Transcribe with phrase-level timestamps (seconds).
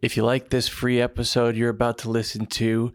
[0.00, 2.92] If you like this free episode you're about to listen to,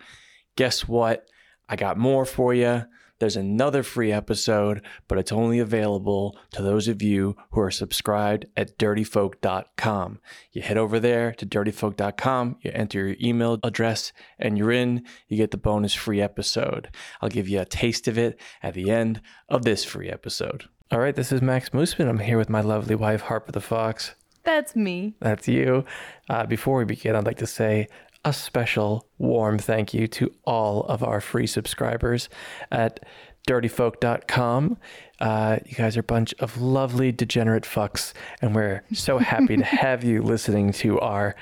[0.55, 1.27] guess what?
[1.67, 2.83] I got more for you.
[3.19, 8.45] There's another free episode, but it's only available to those of you who are subscribed
[8.55, 10.19] at dirtyfolk.com.
[10.51, 15.05] You head over there to dirtyfolk.com, you enter your email address, and you're in.
[15.27, 16.89] You get the bonus free episode.
[17.21, 20.65] I'll give you a taste of it at the end of this free episode.
[20.91, 22.07] All right, this is Max Mooseman.
[22.07, 24.15] I'm here with my lovely wife, Harper the Fox.
[24.43, 25.15] That's me.
[25.19, 25.85] That's you.
[26.29, 27.87] Uh, before we begin, I'd like to say
[28.25, 32.29] a special warm thank you to all of our free subscribers
[32.71, 33.05] at
[33.47, 34.77] dirtyfolk.com.
[35.19, 39.63] Uh, you guys are a bunch of lovely degenerate fucks, and we're so happy to
[39.63, 41.35] have you listening to our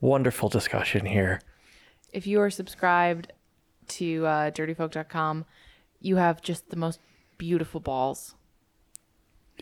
[0.00, 1.40] wonderful discussion here.
[2.12, 3.32] If you are subscribed
[3.88, 5.44] to uh, dirtyfolk.com,
[6.00, 7.00] you have just the most
[7.38, 8.34] beautiful balls.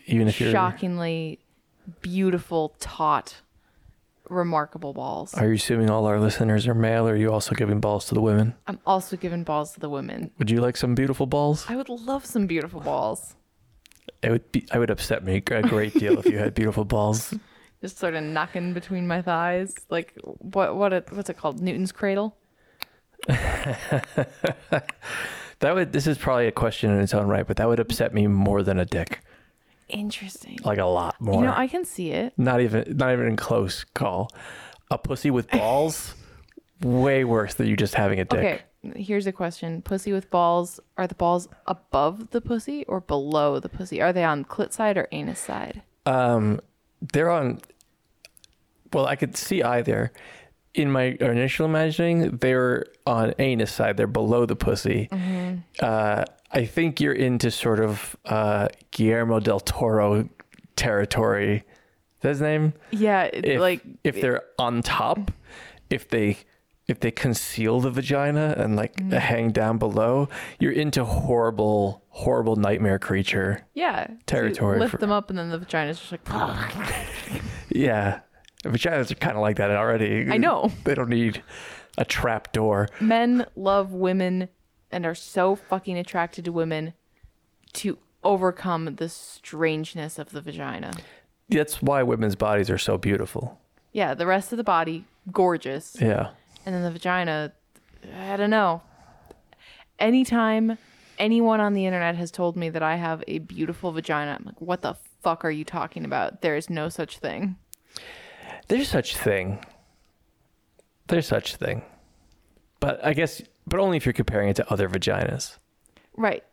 [0.05, 1.39] Even if you're Shockingly
[2.01, 3.41] beautiful, taut,
[4.29, 5.33] remarkable balls.
[5.33, 8.13] Are you assuming all our listeners are male, or are you also giving balls to
[8.13, 8.55] the women?
[8.67, 10.31] I'm also giving balls to the women.
[10.39, 11.65] Would you like some beautiful balls?
[11.69, 13.35] I would love some beautiful balls.
[14.21, 14.65] It would be.
[14.71, 17.33] I would upset me a great deal if you had beautiful balls.
[17.81, 21.61] Just sort of knocking between my thighs, like what what it, what's it called?
[21.61, 22.35] Newton's cradle.
[25.59, 25.91] That would.
[25.91, 28.63] This is probably a question in its own right, but that would upset me more
[28.63, 29.19] than a dick.
[29.89, 30.57] Interesting.
[30.63, 31.41] Like a lot more.
[31.41, 32.33] You know, I can see it.
[32.37, 32.97] not even.
[32.97, 34.29] Not even in close call.
[34.91, 36.15] A pussy with balls.
[36.83, 38.63] way worse than you just having a dick.
[38.83, 43.59] Okay, here's a question: Pussy with balls are the balls above the pussy or below
[43.59, 44.01] the pussy?
[44.01, 45.81] Are they on clit side or anus side?
[46.05, 46.59] Um,
[47.13, 47.59] they're on.
[48.93, 50.11] Well, I could see either.
[50.75, 53.97] In my initial imagining, they're on anus side.
[53.97, 55.09] They're below the pussy.
[55.81, 60.29] Uh, I think you're into sort of uh, Guillermo del Toro
[60.75, 61.55] territory.
[62.17, 62.73] Is that his name?
[62.91, 65.31] Yeah, If, like if they're on top,
[65.89, 66.37] if they
[66.87, 69.11] if they conceal the vagina and like Mm-hmm.
[69.11, 70.27] hang down below,
[70.59, 73.65] you're into horrible, horrible nightmare creature.
[73.75, 76.21] yeah, so you Territory lift for- them up and then the vagina's just like.
[77.69, 78.21] Yeah.
[78.63, 80.27] Vaginas are kind of like that already.
[80.29, 80.71] I know.
[80.83, 81.41] They don't need
[81.97, 82.89] a trap door.
[82.99, 84.49] Men love women
[84.91, 86.93] and are so fucking attracted to women
[87.73, 90.91] to overcome the strangeness of the vagina.
[91.47, 93.59] That's why women's bodies are so beautiful.
[93.93, 96.31] Yeah, the rest of the body gorgeous, Yeah.
[96.65, 97.53] and then the vagina.
[98.17, 98.81] I don't know.
[99.99, 100.77] Anytime
[101.17, 104.61] anyone on the internet has told me that I have a beautiful vagina, I'm like,
[104.61, 106.41] what the fuck are you talking about?
[106.41, 107.57] There is no such thing.
[108.69, 109.63] There's such thing.
[111.07, 111.81] There's such thing.
[112.79, 115.57] But I guess, but only if you're comparing it to other vaginas.
[116.15, 116.43] Right.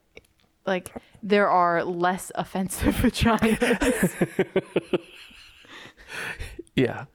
[0.66, 0.91] Like
[1.22, 4.12] there are less offensive vaginas.
[6.75, 7.06] Yeah.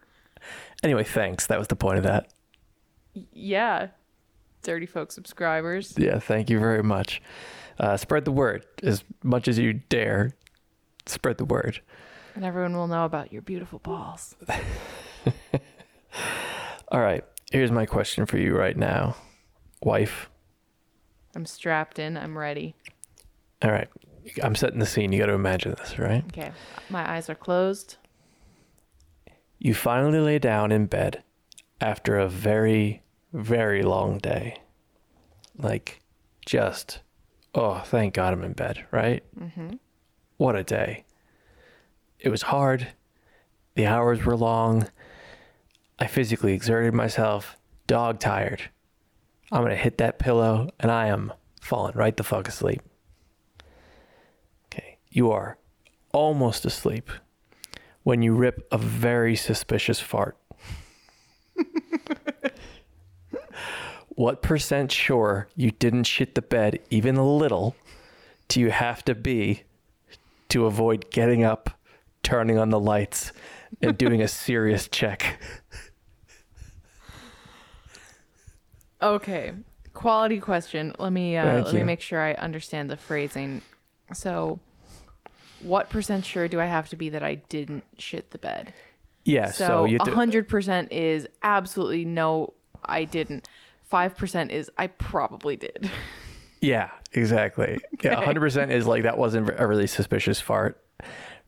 [0.83, 1.45] Anyway, thanks.
[1.47, 2.33] That was the point of that.
[3.31, 3.87] yeah.
[4.63, 5.93] Dirty folk subscribers.
[5.97, 7.21] Yeah, thank you very much.
[7.79, 10.35] Uh, spread the word as much as you dare.
[11.05, 11.81] Spread the word.
[12.35, 14.35] And everyone will know about your beautiful balls.
[16.89, 17.23] All right.
[17.51, 19.15] Here's my question for you right now,
[19.83, 20.29] wife.
[21.35, 22.17] I'm strapped in.
[22.17, 22.75] I'm ready.
[23.61, 23.87] All right.
[24.41, 25.11] I'm setting the scene.
[25.11, 26.23] You got to imagine this, right?
[26.27, 26.51] Okay.
[26.89, 27.97] My eyes are closed.
[29.59, 31.23] You finally lay down in bed
[31.79, 33.03] after a very,
[33.33, 34.61] very long day.
[35.57, 36.01] Like,
[36.45, 36.99] just,
[37.53, 39.23] oh, thank God I'm in bed, right?
[39.39, 39.75] Mm-hmm.
[40.37, 41.05] What a day.
[42.21, 42.87] It was hard.
[43.75, 44.87] The hours were long.
[45.97, 48.61] I physically exerted myself, dog tired.
[49.51, 52.81] I'm going to hit that pillow and I am falling right the fuck asleep.
[54.67, 54.97] Okay.
[55.09, 55.57] You are
[56.13, 57.09] almost asleep
[58.03, 60.37] when you rip a very suspicious fart.
[64.09, 67.75] what percent sure you didn't shit the bed even a little
[68.47, 69.63] do you have to be
[70.49, 71.79] to avoid getting up,
[72.23, 73.31] turning on the lights,
[73.81, 75.39] and doing a serious check?
[79.01, 79.53] Okay.
[79.93, 80.93] Quality question.
[80.99, 81.85] Let me uh, Thank let me you.
[81.85, 83.61] make sure I understand the phrasing.
[84.13, 84.59] So,
[85.61, 88.73] what percent sure do I have to be that I didn't shit the bed?
[89.25, 92.53] Yeah, so, So you hundred percent is absolutely no,
[92.85, 93.47] I didn't.
[93.83, 95.89] Five percent is I probably did.
[96.61, 97.79] Yeah, exactly.
[98.03, 100.79] Yeah, 100% is like that wasn't a really suspicious fart.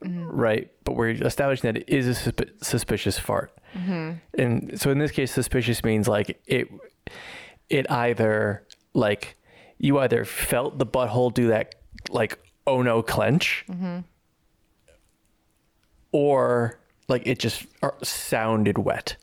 [0.03, 0.25] Mm-hmm.
[0.25, 0.71] Right.
[0.83, 3.57] But we're establishing that it is a susp- suspicious fart.
[3.75, 4.11] Mm-hmm.
[4.38, 6.69] And so in this case, suspicious means like it,
[7.69, 9.35] it either like
[9.77, 11.75] you either felt the butthole do that
[12.09, 14.00] like oh no clench mm-hmm.
[16.11, 19.17] or like it just uh, sounded wet.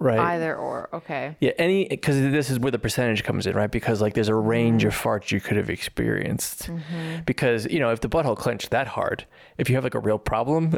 [0.00, 0.18] Right?
[0.18, 0.88] Either or.
[0.92, 1.36] Okay.
[1.40, 3.70] Yeah, any because this is where the percentage comes in, right?
[3.70, 6.70] Because like there's a range of farts you could have experienced.
[7.26, 9.26] Because you know, if the butthole clenched that hard,
[9.58, 10.76] if you have like a real problem,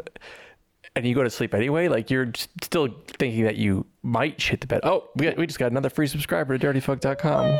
[0.95, 2.31] and you go to sleep anyway, like you're
[2.63, 2.87] still
[3.19, 4.81] thinking that you might shit the bed.
[4.83, 7.59] Oh, we got, we just got another free subscriber to DirtyFolk.com.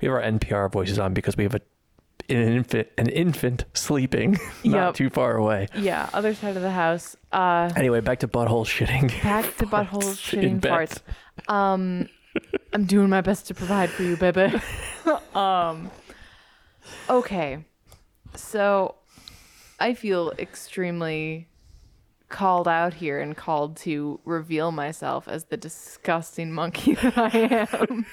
[0.00, 1.60] We have our NPR voices on because we have a
[2.30, 4.32] an infant an infant sleeping
[4.64, 4.94] not Yep.
[4.94, 5.68] too far away.
[5.74, 6.08] Yeah.
[6.12, 7.16] Other side of the house.
[7.32, 9.08] Uh, Anyway, back to butthole shitting.
[9.22, 11.00] back to butthole shitting parts.
[11.48, 12.08] Um,
[12.72, 14.52] I'm doing my best to provide for you, baby.
[15.34, 15.90] um,
[17.08, 17.64] okay.
[18.36, 18.94] So,
[19.80, 21.48] I feel extremely
[22.28, 28.06] called out here and called to reveal myself as the disgusting monkey that I am.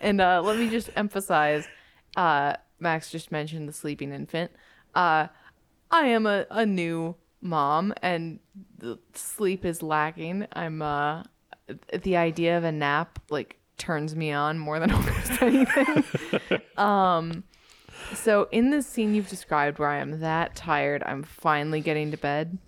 [0.00, 1.66] and uh, let me just emphasize
[2.16, 4.50] uh, Max just mentioned the sleeping infant.
[4.94, 5.28] Uh,
[5.90, 8.38] I am a, a new mom and
[8.78, 10.46] the sleep is lacking.
[10.52, 11.22] I'm uh
[12.02, 16.04] the idea of a nap like turns me on more than almost anything.
[16.76, 17.44] um
[18.14, 22.16] so in this scene you've described where I am that tired, I'm finally getting to
[22.16, 22.58] bed.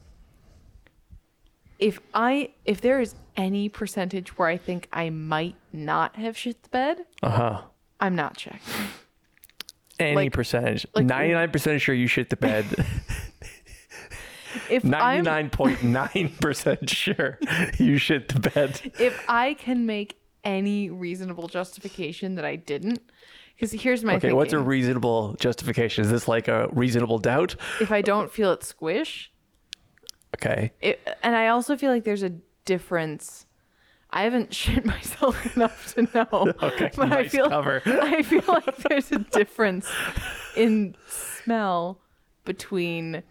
[1.78, 6.62] If I if there is any percentage where I think I might not have shit
[6.62, 7.62] the bed, Uh huh.
[8.00, 8.60] I'm not checking.
[10.02, 10.86] Any Like- percentage.
[10.94, 12.64] like- 99% sure you shit the bed.
[14.68, 17.38] If 99.9% sure
[17.78, 18.92] you shit the bed.
[18.98, 23.00] if I can make any reasonable justification that I didn't,
[23.56, 24.36] because here's my Okay, thinking.
[24.36, 26.04] what's a reasonable justification?
[26.04, 27.56] Is this like a reasonable doubt?
[27.80, 29.32] if I don't feel it squish,
[30.36, 30.72] Okay.
[30.82, 32.32] it, and I also feel like there's a
[32.66, 33.46] difference.
[34.12, 37.82] I haven't shit myself enough to know, Okay, but I feel cover.
[37.86, 39.90] I feel like there's a difference
[40.56, 42.00] in smell
[42.44, 43.22] between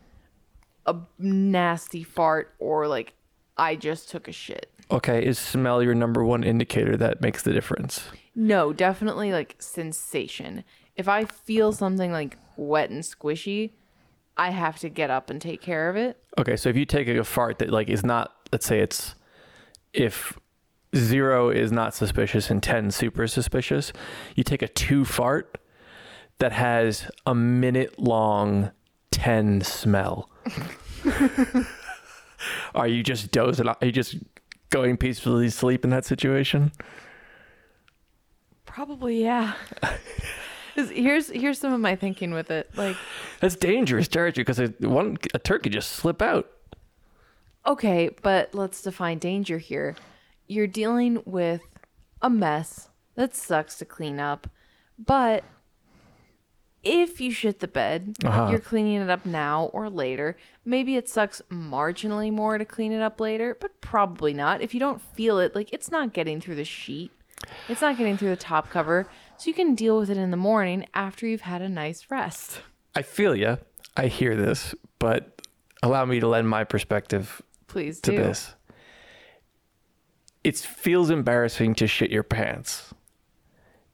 [0.86, 3.14] a nasty fart or like
[3.58, 4.72] I just took a shit.
[4.90, 8.10] Okay, is smell your number one indicator that makes the difference?
[8.36, 10.64] No, definitely like sensation.
[10.96, 13.72] If I feel something like wet and squishy,
[14.36, 16.18] I have to get up and take care of it.
[16.38, 19.16] Okay, so if you take a fart that like is not, let's say it's
[19.94, 20.38] if
[20.96, 23.94] zero is not suspicious and ten super suspicious,
[24.36, 25.58] you take a two fart
[26.40, 28.72] that has a minute long
[29.12, 30.30] ten smell.
[32.76, 33.68] Are you just dozing?
[33.68, 34.16] Are you just
[34.70, 36.72] going peacefully to sleep in that situation?
[38.66, 39.54] Probably, yeah.
[40.76, 42.70] here's here's some of my thinking with it.
[42.76, 42.96] Like,
[43.42, 46.50] That's dangerous territory because one a turkey just slip out.
[47.68, 49.96] okay, but let's define danger here.
[50.52, 51.62] You're dealing with
[52.22, 54.50] a mess that sucks to clean up,
[55.00, 55.46] but
[56.84, 58.50] if you shit the bed, Uh-huh.
[58.50, 60.36] you're cleaning it up now or later.
[60.66, 64.62] Maybe it sucks marginally more to clean it up later, but probably not.
[64.62, 67.12] If you don't feel it, like it's not getting through the sheet.
[67.70, 69.08] It's not getting through the top cover,
[69.38, 72.60] so you can deal with it in the morning after you've had a nice rest.
[72.94, 73.58] I feel you.
[73.96, 75.42] I hear this, but
[75.82, 78.18] allow me to lend my perspective Please to do.
[78.18, 78.54] this.
[80.44, 82.94] It feels embarrassing to shit your pants.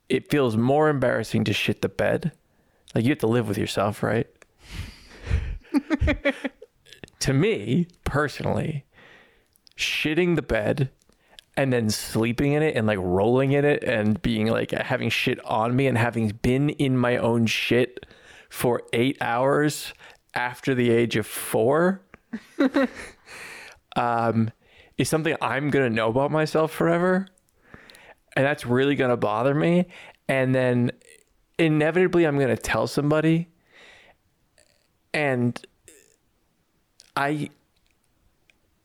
[0.09, 2.31] It feels more embarrassing to shit the bed.
[2.95, 4.27] Like you have to live with yourself, right?
[7.19, 8.85] to me, personally,
[9.75, 10.89] shitting the bed
[11.57, 15.43] and then sleeping in it and like rolling in it and being like having shit
[15.43, 18.05] on me and having been in my own shit
[18.49, 19.93] for eight hours
[20.35, 22.01] after the age of four
[23.95, 24.51] um,
[24.97, 27.27] is something I'm gonna know about myself forever,
[28.35, 29.87] and that's really gonna bother me.
[30.27, 30.91] And then
[31.57, 33.47] inevitably, I'm gonna tell somebody,
[35.13, 35.59] and
[37.15, 37.49] I,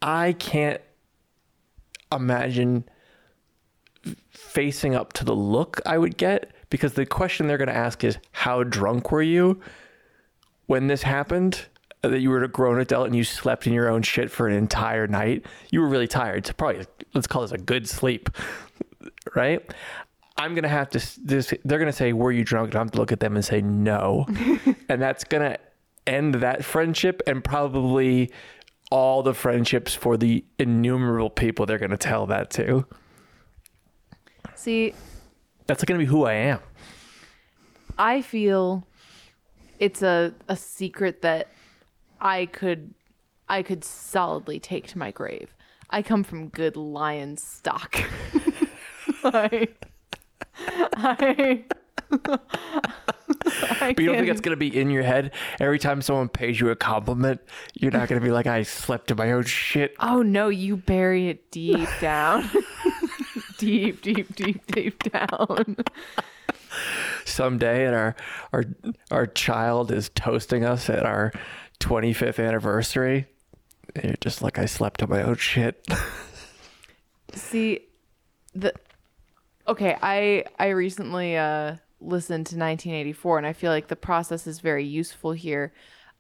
[0.01, 0.81] I can't
[2.11, 2.85] imagine
[4.31, 8.19] facing up to the look I would get because the question they're gonna ask is,
[8.33, 9.61] "How drunk were you
[10.67, 11.67] when this happened?"
[12.03, 14.55] That you were a grown adult and you slept in your own shit for an
[14.55, 16.39] entire night, you were really tired.
[16.39, 18.29] It's probably let's call this a good sleep,
[19.35, 19.73] right?
[20.37, 21.21] I'm gonna have to.
[21.25, 23.45] This they're gonna say, "Were you drunk?" And I have to look at them and
[23.45, 24.27] say, "No,"
[24.89, 25.59] and that's gonna
[26.07, 28.33] end that friendship and probably
[28.91, 32.85] all the friendships for the innumerable people they're gonna tell that to.
[34.57, 34.95] See,
[35.67, 36.59] That's gonna be who I am.
[37.97, 38.87] I feel
[39.79, 41.49] it's a a secret that
[42.23, 42.95] I could
[43.49, 45.55] I could solidly take to my grave.
[45.91, 48.01] I come from good lion stock.
[49.25, 49.69] I,
[50.95, 51.65] I
[53.45, 56.61] I But you don't think it's gonna be in your head every time someone pays
[56.61, 57.41] you a compliment?
[57.75, 59.95] You're not gonna be like, I slept in my own shit.
[59.99, 62.49] Oh no, you bury it deep down.
[63.59, 65.77] deep, deep, deep, deep down.
[67.25, 68.17] Someday, and our
[68.53, 68.65] our
[69.11, 71.33] our child is toasting us at our
[71.83, 73.27] 25th anniversary.
[73.95, 75.87] And you're just like, I slept on my own shit.
[77.35, 77.81] See,
[78.55, 78.73] the
[79.67, 84.61] okay, I I recently uh listened to 1984, and I feel like the process is
[84.61, 85.73] very useful here,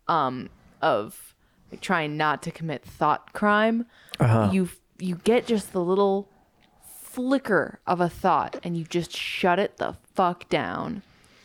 [0.08, 0.48] um,
[0.80, 1.34] of
[1.70, 3.86] like, trying not to commit thought crime.
[4.52, 6.28] You you get just the little
[7.02, 11.02] flicker of a thought, and you just shut it the fuck down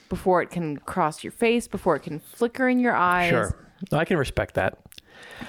[0.10, 3.30] before it can cross your face, before it can flicker in your eyes.
[3.30, 4.78] Sure, I can respect that.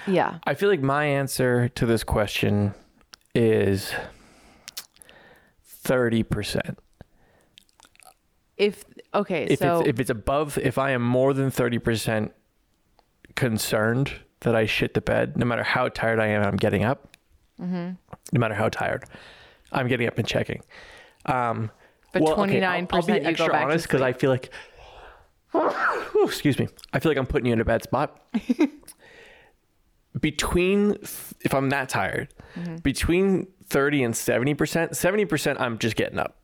[0.07, 0.39] Yeah.
[0.45, 2.75] I feel like my answer to this question
[3.35, 3.93] is
[5.85, 6.77] 30%.
[8.57, 12.33] If okay, If so it's if it's above if I am more than 30%
[13.37, 17.17] concerned that I shit the bed, no matter how tired I am, I'm getting up.
[17.61, 17.91] Mm-hmm.
[18.33, 19.05] No matter how tired,
[19.71, 20.63] I'm getting up and checking.
[21.27, 21.71] Um,
[22.13, 24.13] But well, okay, I'll- 29% I'll, be you go extra back to honest because I
[24.13, 24.51] feel like,
[26.25, 28.21] excuse me, I feel like I'm putting you in a bad spot.
[30.21, 30.93] between,
[31.41, 32.77] if I'm that tired, Mm-hmm.
[32.77, 34.57] between 30 and 70%,
[34.91, 36.39] 70% I'm just getting up.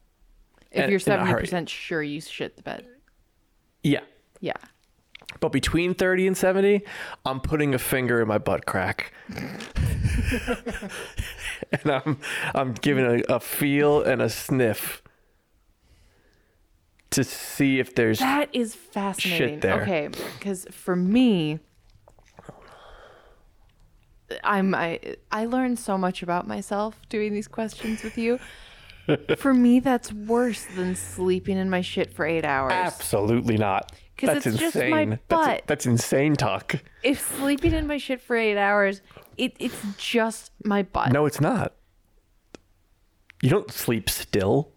[0.70, 2.86] if in- you're 70% sure you shit the bed.
[3.82, 4.00] Yeah.
[4.40, 4.52] Yeah.
[5.40, 6.82] But between 30 and 70,
[7.24, 9.12] I'm putting a finger in my butt crack.
[11.72, 12.18] and I'm
[12.54, 15.02] I'm giving a, a feel and a sniff
[17.14, 19.60] to see if there's That is fascinating.
[19.60, 19.82] there.
[19.82, 21.58] Okay, because for me,
[24.42, 28.38] I'm I I learned so much about myself doing these questions with you.
[29.36, 32.72] for me, that's worse than sleeping in my shit for eight hours.
[32.72, 33.92] absolutely not.
[34.16, 34.90] 'Cause That's it's just insane.
[34.92, 35.62] my That's, butt.
[35.66, 36.76] that's insane talk.
[37.02, 39.02] If sleeping in my shit for eight hours,
[39.36, 41.10] it it's just my butt.
[41.12, 41.74] No, it's not.
[43.42, 44.70] You don't sleep still.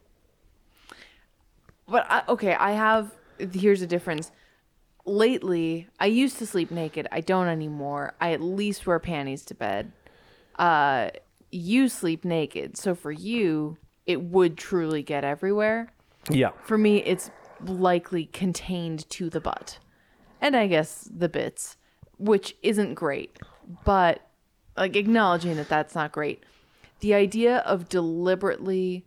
[1.88, 3.12] But I, okay, I have.
[3.40, 4.32] Here's a difference.
[5.06, 7.08] Lately, I used to sleep naked.
[7.12, 8.14] I don't anymore.
[8.20, 9.92] I at least wear panties to bed.
[10.60, 11.12] Uh,
[11.52, 15.94] you sleep naked, so for you, it would truly get everywhere.
[16.30, 16.52] Yeah.
[16.64, 19.80] For me, it's likely contained to the butt,
[20.42, 21.78] and I guess the bits,
[22.18, 23.38] which isn't great.
[23.86, 24.28] But
[24.76, 26.44] like acknowledging that that's not great.
[27.00, 29.06] The idea of deliberately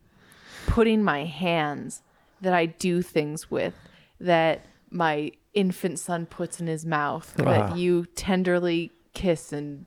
[0.67, 2.03] putting my hands
[2.41, 3.75] that I do things with
[4.21, 9.85] that my infant son puts in his mouth that you tenderly kiss and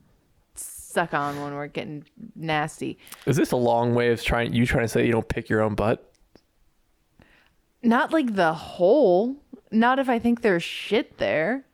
[0.55, 2.03] suck on when we're getting
[2.35, 2.97] nasty.
[3.25, 5.61] Is this a long way of trying you trying to say you don't pick your
[5.61, 6.11] own butt?
[7.81, 9.35] Not like the hole.
[9.71, 11.65] Not if I think there's shit there.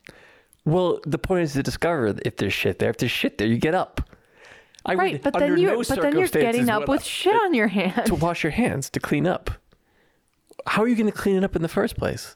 [0.65, 2.89] Well, the point is to discover if there's shit there.
[2.89, 4.01] If there's shit there, you get up.
[4.85, 7.35] I Right, would, but then you're no but then you're getting up with I- shit
[7.43, 9.51] on your hands to wash your hands to clean up.
[10.69, 12.35] How are you going to clean it up in the first place?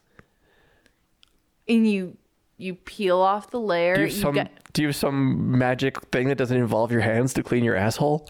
[1.68, 2.18] and you
[2.58, 3.96] you peel off the layer.
[3.96, 7.02] Do you have you some Do you have some magic thing that doesn't involve your
[7.02, 8.30] hands to clean your asshole?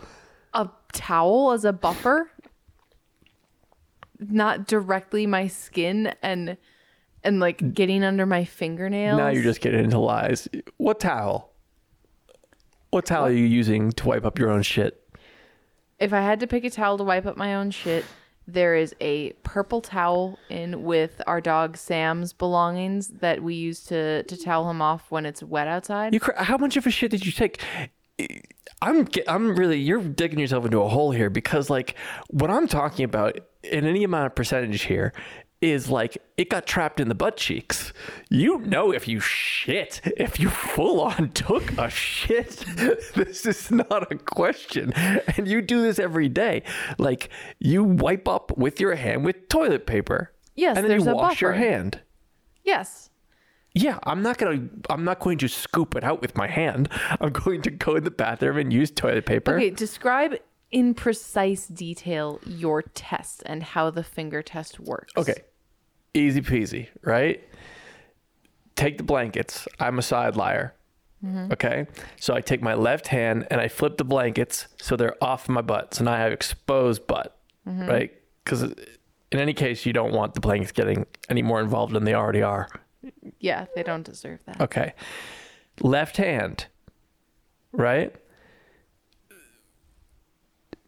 [0.54, 2.30] a towel as a buffer.
[4.20, 6.58] Not directly my skin and
[7.24, 9.18] and like getting under my fingernails.
[9.18, 10.48] Now you're just getting into lies.
[10.78, 11.54] What towel?
[12.92, 15.00] What towel are you using to wipe up your own shit?
[16.00, 18.06] If I had to pick a towel to wipe up my own shit,
[18.48, 24.24] there is a purple towel in with our dog Sam's belongings that we use to
[24.24, 26.14] to towel him off when it's wet outside.
[26.14, 27.62] You cr- how much of a shit did you take?
[28.82, 31.96] I'm I'm really you're digging yourself into a hole here because like
[32.30, 35.14] what I'm talking about in any amount of percentage here
[35.64, 37.94] is like it got trapped in the butt cheeks.
[38.30, 42.66] You know if you shit, if you full on took a shit,
[43.16, 44.92] this is not a question.
[44.94, 46.64] And you do this every day.
[46.98, 47.30] Like
[47.60, 50.34] you wipe up with your hand with toilet paper.
[50.56, 52.02] Yes, and then you wash your hand.
[52.64, 53.10] yes.
[53.76, 54.70] Yeah, I'm not gonna.
[54.88, 56.90] I'm not going to scoop it out with my hand.
[57.20, 59.56] I'm going to go in the bathroom and use toilet paper.
[59.56, 60.36] Okay, describe
[60.70, 65.12] in precise detail your test and how the finger test works.
[65.18, 65.34] Okay,
[66.14, 67.44] easy peasy, right?
[68.76, 69.68] Take the blankets.
[69.80, 70.74] I'm a side liar.
[71.24, 71.54] Mm-hmm.
[71.54, 71.88] Okay,
[72.20, 75.62] so I take my left hand and I flip the blankets so they're off my
[75.62, 75.94] butt.
[75.94, 77.88] So now I have exposed butt, mm-hmm.
[77.88, 78.14] right?
[78.44, 82.14] Because in any case, you don't want the blankets getting any more involved than they
[82.14, 82.68] already are.
[83.40, 84.60] Yeah, they don't deserve that.
[84.60, 84.94] Okay.
[85.80, 86.68] Left hand,
[87.72, 88.14] right?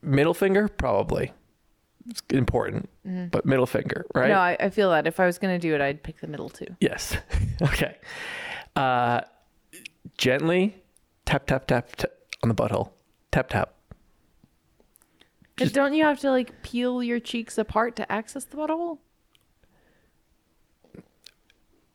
[0.01, 1.31] Middle finger, probably.
[2.07, 2.89] It's important,
[3.31, 4.29] but middle finger, right?
[4.29, 6.49] No, I, I feel that if I was gonna do it, I'd pick the middle
[6.49, 6.67] too.
[6.79, 7.17] Yes.
[7.61, 7.97] okay.
[8.75, 9.21] Uh,
[10.17, 10.75] gently
[11.25, 12.11] tap tap tap tap
[12.43, 12.91] on the butthole.
[13.31, 13.73] Tap tap.
[15.57, 18.99] But don't you have to like peel your cheeks apart to access the butthole?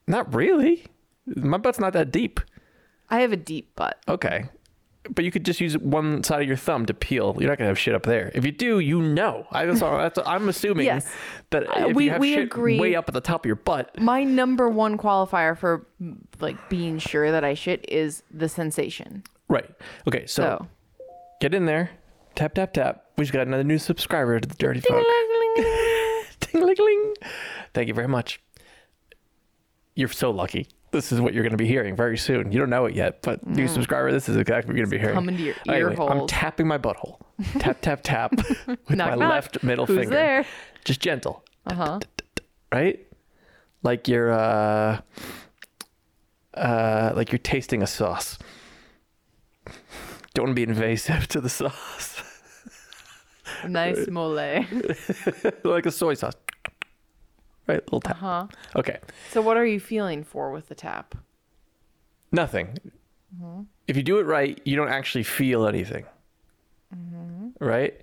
[0.06, 0.86] Not really.
[1.26, 2.40] My butt's not that deep.
[3.10, 4.02] I have a deep butt.
[4.08, 4.48] Okay.
[5.12, 7.36] But you could just use one side of your thumb to peel.
[7.38, 8.30] You're not gonna have shit up there.
[8.34, 9.46] If you do, you know.
[9.50, 11.12] I, that's, all- that's, I'm assuming Yes.
[11.50, 12.78] that Uh, if we- you have we shit agree.
[12.78, 15.86] way up at the top of your butt, My number one qualifier for
[16.40, 19.24] like being sure that I shit is the sensation.
[19.48, 19.68] right?
[20.06, 20.66] Okay, so, So,
[21.40, 21.90] get in there,
[22.36, 23.04] tap tap tap.
[23.18, 25.04] We just got another new subscriber to the Dirty Folk.
[26.40, 27.14] Ting-a-ling-ling.
[27.74, 28.40] Thank you very much.
[29.94, 30.68] You're so lucky.
[30.92, 32.50] This is what you're going to be hearing very soon.
[32.50, 34.96] You don't know it yet, but new subscriber, this is exactly what you're going to
[34.96, 35.14] be hearing.
[35.14, 37.18] coming to your ear Anyway, I'm tapping my butthole.
[37.60, 38.32] tap, tap, tap
[38.66, 39.30] with Knock, my knock.
[39.30, 40.10] left middle Who's finger.
[40.14, 40.46] there?
[40.84, 42.00] Just gentle, Uh huh.
[42.72, 43.06] right?
[43.84, 45.00] Like you're, uh,
[46.54, 48.38] uh, like you're tasting a sauce.
[50.34, 52.22] Don't want to be invasive to the sauce.
[53.66, 54.34] Nice mole.
[55.64, 56.34] Like a soy sauce.
[57.70, 57.82] Right?
[57.84, 58.16] Little tap.
[58.16, 58.46] huh.
[58.76, 58.98] Okay.
[59.30, 61.14] So, what are you feeling for with the tap?
[62.32, 62.76] Nothing.
[63.36, 63.62] Mm-hmm.
[63.86, 66.04] If you do it right, you don't actually feel anything.
[66.94, 67.64] Mm-hmm.
[67.64, 68.00] Right?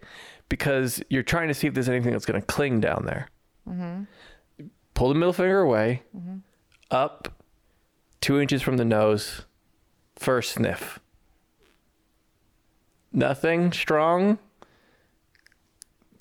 [0.50, 3.27] Because you're trying to see if there's anything that's going to cling down there.
[3.69, 4.03] Mm-hmm.
[4.93, 6.01] Pull the middle finger away,
[6.89, 7.29] up
[8.21, 9.43] two inches from the nose,
[10.15, 11.00] first sniff.
[13.12, 14.39] Nothing strong.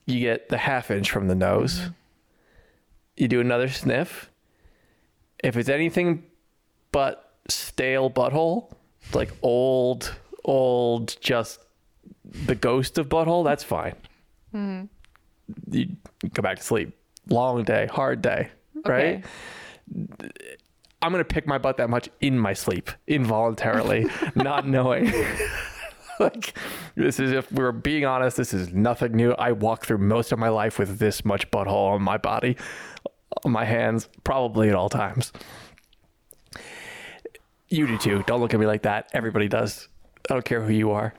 [0.04, 1.90] You get the half inch from the nose.
[3.16, 4.30] You do another sniff.
[5.42, 6.24] If it's anything
[6.92, 8.72] but stale butthole,
[9.12, 11.60] like old, old, just
[12.24, 13.94] the ghost of butthole, that's fine.
[14.54, 14.84] Mm-hmm.
[15.70, 15.96] You
[16.32, 16.96] go back to sleep.
[17.28, 18.50] Long day, hard day,
[18.84, 19.24] right?
[21.02, 25.12] I'm gonna pick my butt that much in my sleep, involuntarily, not knowing.
[26.20, 26.56] like
[26.94, 29.32] this is if we're being honest, this is nothing new.
[29.32, 32.56] I walk through most of my life with this much butthole on my body,
[33.44, 35.32] on my hands, probably at all times.
[37.68, 38.24] You do too.
[38.26, 39.10] Don't look at me like that.
[39.12, 39.88] Everybody does.
[40.30, 41.14] I don't care who you are.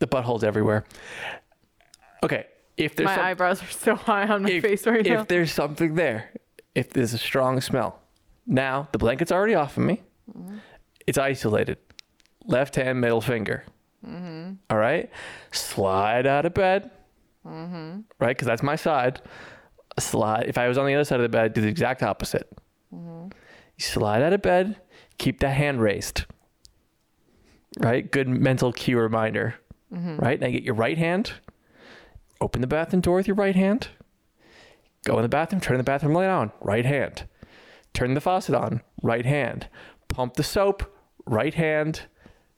[0.00, 0.84] The butthole's everywhere.
[2.24, 2.46] Okay.
[2.76, 5.20] If there's My some- eyebrows are so high on my if, face right now.
[5.22, 6.30] if there's something there,
[6.74, 8.00] if there's a strong smell,
[8.46, 10.02] now the blanket's already off of me.
[10.36, 10.56] Mm-hmm.
[11.06, 11.78] It's isolated.
[12.44, 13.64] Left hand, middle finger.
[14.06, 14.52] Mm-hmm.
[14.70, 15.10] All right.
[15.50, 16.90] Slide out of bed.
[17.46, 18.00] Mm-hmm.
[18.18, 19.20] Right, because that's my side.
[19.98, 20.44] Slide.
[20.48, 22.48] If I was on the other side of the bed, do the exact opposite.
[22.94, 23.26] Mm-hmm.
[23.76, 24.80] You slide out of bed.
[25.18, 26.24] Keep the hand raised.
[27.78, 28.10] Right.
[28.10, 29.54] Good mental cue reminder.
[29.90, 30.40] Right.
[30.40, 31.32] Now get your right hand.
[32.40, 33.88] Open the bathroom door with your right hand.
[35.04, 37.24] Go in the bathroom, turn the bathroom light on, right hand.
[37.92, 39.68] Turn the faucet on, right hand.
[40.08, 42.02] Pump the soap, right hand.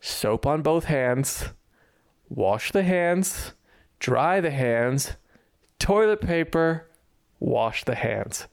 [0.04, 1.46] Soap on both hands.
[2.28, 3.54] Wash the hands,
[3.98, 5.16] dry the hands,
[5.78, 6.90] toilet paper,
[7.40, 8.46] wash the hands.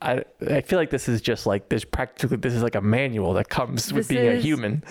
[0.00, 3.32] I, I feel like this is just like this practically this is like a manual
[3.32, 4.84] that comes with This being a human.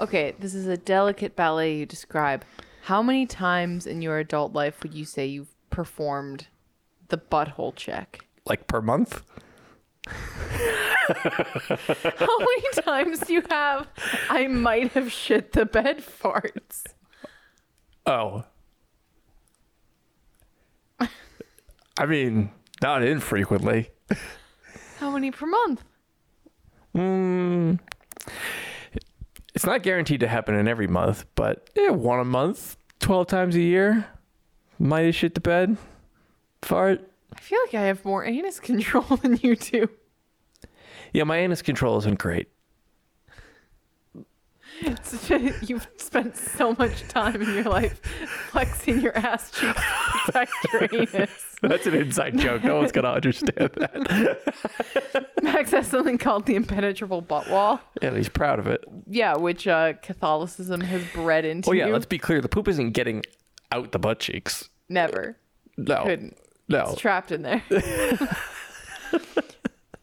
[0.00, 2.44] Okay, this is a delicate ballet you describe.
[2.82, 6.46] How many times in your adult life would you say you've performed
[7.08, 8.26] the butthole check?
[8.46, 9.24] Like per month.
[12.18, 13.88] How many times do you have
[14.30, 16.84] I might have shit the bed farts?
[18.06, 18.44] Oh.
[21.98, 22.50] I mean,
[22.82, 23.90] not infrequently.
[24.98, 25.84] How many per month?
[26.94, 27.78] Mm,
[29.54, 33.56] it's not guaranteed to happen in every month, but yeah, one a month, 12 times
[33.56, 34.06] a year.
[34.78, 35.76] Might have shit the bed.
[36.62, 37.08] Fart.
[37.32, 39.88] I feel like I have more anus control than you do.
[41.14, 42.48] Yeah, my anus control isn't great.
[44.80, 48.00] It's just- You've spent so much time in your life
[48.50, 51.30] flexing your ass cheeks to protect your anus.
[51.62, 52.64] That's an inside joke.
[52.64, 55.30] No one's going to understand that.
[55.42, 57.80] Max has something called the impenetrable butt wall.
[58.02, 58.84] And he's proud of it.
[59.06, 61.92] Yeah, which uh, Catholicism has bred into Oh, yeah, you.
[61.92, 62.40] let's be clear.
[62.40, 63.22] The poop isn't getting
[63.70, 64.68] out the butt cheeks.
[64.88, 65.38] Never.
[65.78, 66.02] No.
[66.02, 66.36] Couldn't.
[66.68, 66.86] No.
[66.90, 67.62] It's trapped in there.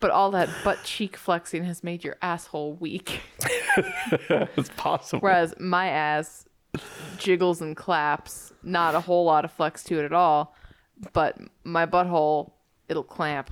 [0.02, 3.22] But all that butt cheek flexing has made your asshole weak.
[4.58, 5.22] It's possible.
[5.22, 6.46] Whereas my ass
[7.18, 10.54] jiggles and claps, not a whole lot of flex to it at all.
[11.14, 12.52] But my butthole,
[12.90, 13.50] it'll clamp.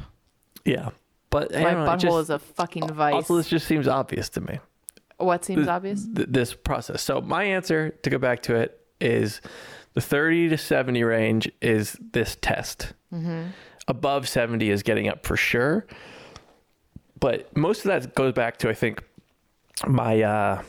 [0.66, 0.90] Yeah.
[1.30, 3.14] But My know, butthole just- is a fucking vice.
[3.14, 4.60] Also, this just seems obvious to me.
[5.18, 6.06] what seems obvious?
[6.14, 7.02] th- this process.
[7.02, 9.40] So my answer to go back to it is
[9.94, 12.94] The 30 to 70 range is this test.
[13.14, 13.48] Mm-hmm.
[13.88, 15.88] Above 70 is getting up for sure.
[17.20, 19.04] But most of that goes back to, I think,
[19.88, 20.62] my uh,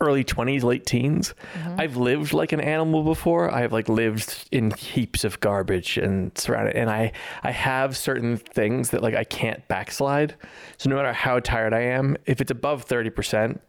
[0.00, 1.34] early 20s, late teens.
[1.78, 3.52] I've lived like an animal before.
[3.52, 8.90] I've like lived in heaps of garbage and surrounded, and I, I have certain things
[8.90, 10.34] that like I can't backslide.
[10.76, 13.60] So no matter how tired I am, if it's above 30%,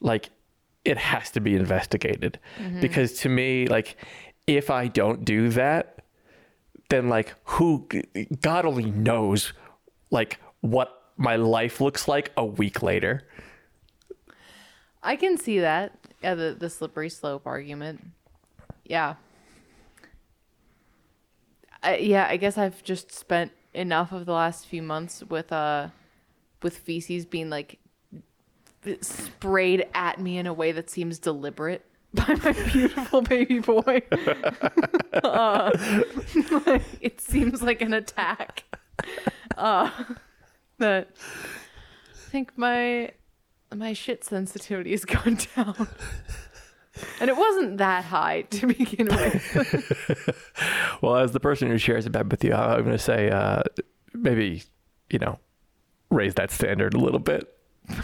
[0.00, 0.30] like
[0.84, 2.38] it has to be investigated
[2.80, 3.96] because to me like
[4.46, 6.04] if i don't do that
[6.90, 7.88] then like who
[8.40, 9.52] god only knows
[10.10, 10.38] like
[10.70, 13.22] what my life looks like a week later
[15.06, 15.92] I can see that.
[16.20, 18.04] Yeah, the, the slippery slope argument.
[18.84, 19.14] Yeah.
[21.80, 25.88] I, yeah, I guess I've just spent enough of the last few months with uh
[26.62, 27.78] with feces being like
[29.00, 34.02] sprayed at me in a way that seems deliberate by my beautiful baby boy.
[35.22, 35.70] uh,
[37.00, 38.64] it seems like an attack.
[39.56, 39.90] Uh,
[40.78, 43.10] that I think my
[43.74, 45.88] my shit sensitivity has gone down.
[47.20, 50.56] And it wasn't that high to begin with.
[51.02, 53.62] well as the person who shares a bed with you i'm going to say uh
[54.14, 54.62] maybe
[55.10, 55.38] you know
[56.10, 57.52] raise that standard a little bit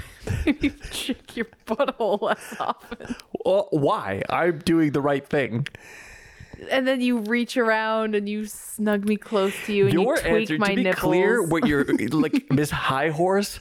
[0.46, 3.16] Maybe check your butthole less often.
[3.44, 5.66] well, why i'm doing the right thing
[6.70, 10.22] And then you reach around and you snug me close to you and your you
[10.22, 11.00] tweak answer my to be nipples.
[11.00, 13.58] clear what you're like miss high horse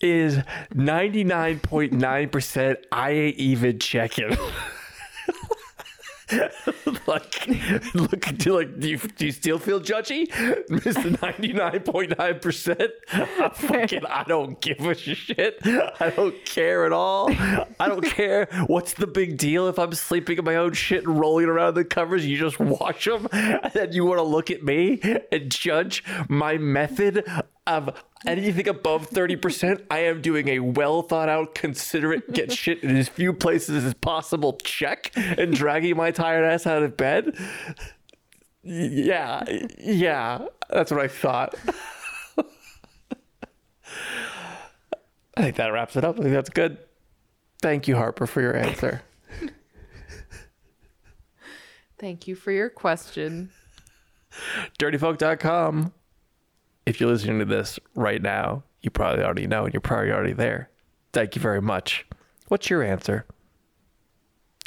[0.00, 0.36] is
[0.74, 4.36] 99.9% i ain't even checking
[7.06, 7.48] like
[7.94, 10.26] look do like do you, do you still feel judgy?
[10.68, 15.58] Mr 99.9% I fucking i don't give a shit.
[15.64, 17.30] I don't care at all.
[17.30, 18.48] I don't care.
[18.66, 21.84] What's the big deal if i'm sleeping in my own shit and rolling around the
[21.84, 22.26] covers?
[22.26, 26.58] You just watch them and then you want to look at me and judge my
[26.58, 27.24] method
[27.66, 32.96] of anything above 30%, I am doing a well thought out, considerate, get shit in
[32.96, 37.36] as few places as possible check and dragging my tired ass out of bed.
[38.62, 39.44] Yeah,
[39.78, 41.54] yeah, that's what I thought.
[45.36, 46.18] I think that wraps it up.
[46.18, 46.78] I think that's good.
[47.60, 49.02] Thank you, Harper, for your answer.
[51.98, 53.50] Thank you for your question.
[54.78, 55.92] dirtyfolk.com.
[56.86, 60.32] If you're listening to this right now, you probably already know and you're probably already
[60.32, 60.70] there.
[61.12, 62.06] Thank you very much.
[62.48, 63.26] What's your answer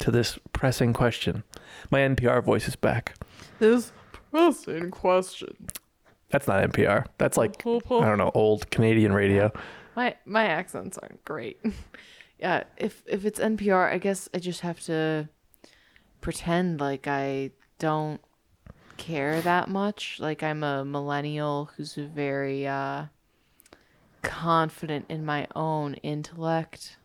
[0.00, 1.42] to this pressing question?
[1.90, 3.14] My NPR voice is back.
[3.58, 3.92] This
[4.30, 5.68] pressing question.
[6.28, 7.06] That's not NPR.
[7.18, 9.50] That's like I don't know, old Canadian radio.
[9.96, 11.60] My my accents aren't great.
[12.38, 15.28] yeah, if if it's NPR, I guess I just have to
[16.20, 18.20] pretend like I don't
[19.00, 20.18] care that much.
[20.20, 23.06] Like I'm a millennial who's very uh
[24.22, 26.96] confident in my own intellect.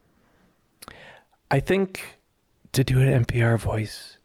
[1.50, 2.20] I think
[2.74, 4.18] to do an NPR voice,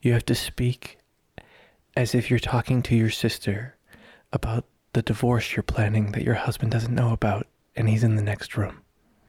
[0.00, 0.98] you have to speak
[1.96, 3.76] as if you're talking to your sister
[4.32, 4.64] about
[4.94, 8.56] the divorce you're planning that your husband doesn't know about and he's in the next
[8.56, 8.82] room.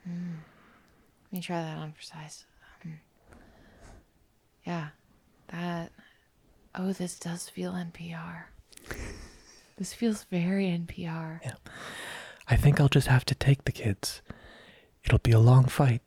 [0.06, 2.46] Let me try that on for size.
[2.84, 3.00] Um,
[4.66, 4.90] yeah,
[5.50, 5.92] that.
[6.82, 8.44] Oh, this does feel NPR.
[9.76, 11.42] This feels very NPR.
[11.44, 11.56] Yeah.
[12.48, 14.22] I think I'll just have to take the kids.
[15.04, 16.02] It'll be a long fight.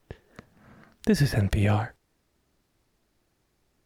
[1.05, 1.91] This is NPR.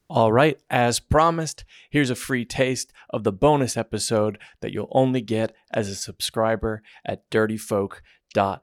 [0.09, 5.23] All right, as promised, here's a free taste of the bonus episode that you'll only
[5.23, 8.61] get as a subscriber at dirtyfolk.com.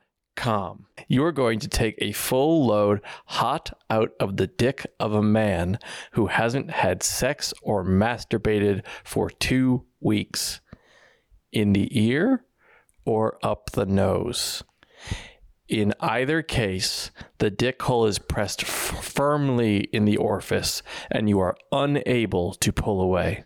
[1.07, 5.79] You're going to take a full load hot out of the dick of a man
[6.13, 10.59] who hasn't had sex or masturbated for two weeks.
[11.51, 12.45] In the ear
[13.05, 14.63] or up the nose.
[15.67, 21.39] In either case, the dick hole is pressed f- firmly in the orifice and you
[21.39, 23.45] are unable to pull away.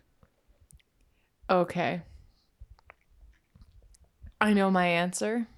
[1.48, 2.02] Okay.
[4.40, 5.48] I know my answer.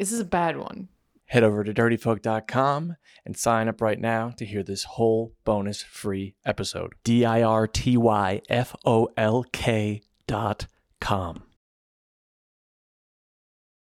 [0.00, 0.88] This is a bad one.
[1.26, 6.36] Head over to dirtyfolk.com and sign up right now to hear this whole bonus free
[6.42, 6.94] episode.
[7.04, 10.68] D I R T Y F O L K dot
[11.02, 11.49] com.